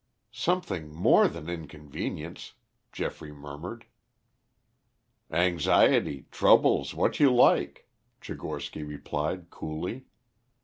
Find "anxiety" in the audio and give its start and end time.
5.29-6.25